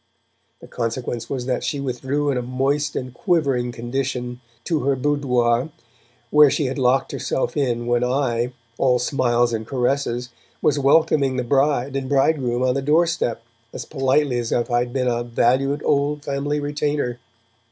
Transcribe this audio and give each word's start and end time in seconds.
The 0.61 0.67
consequence 0.67 1.29
was 1.29 1.45
that 1.45 1.63
she 1.63 1.79
withdrew 1.79 2.31
in 2.31 2.37
a 2.39 2.41
moist 2.41 2.95
and 2.95 3.13
quivering 3.13 3.71
condition 3.71 4.41
to 4.63 4.79
her 4.79 4.95
boudoir, 4.95 5.69
where 6.31 6.49
she 6.49 6.65
had 6.65 6.79
locked 6.79 7.11
herself 7.11 7.55
in 7.55 7.85
when 7.85 8.03
I, 8.03 8.51
all 8.79 8.97
smiles 8.97 9.53
and 9.53 9.67
caresses, 9.67 10.29
was 10.59 10.79
welcoming 10.79 11.35
the 11.37 11.43
bride 11.43 11.95
and 11.95 12.09
bridegroom 12.09 12.63
on 12.63 12.73
the 12.73 12.81
doorstep 12.81 13.43
as 13.73 13.85
politely 13.85 14.39
as 14.39 14.51
if 14.51 14.71
I 14.71 14.79
had 14.79 14.91
been 14.91 15.07
a 15.07 15.21
valued 15.23 15.83
old 15.85 16.25
family 16.25 16.59
retainer. 16.59 17.19